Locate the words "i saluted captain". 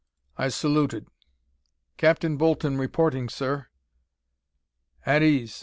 0.35-2.35